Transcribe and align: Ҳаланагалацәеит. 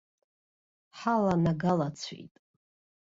Ҳаланагалацәеит. 0.97 2.33